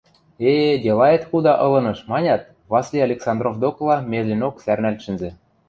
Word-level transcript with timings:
–Э-э, 0.51 0.73
делаэт 0.85 1.23
худа 1.29 1.53
ылыныш,– 1.65 1.99
манят, 2.11 2.41
Васли 2.71 2.99
Александров 3.07 3.53
докыла 3.63 3.97
мелӹнок 4.11 4.55
сӓрнӓл 4.63 4.95
шӹнзӹ. 5.03 5.29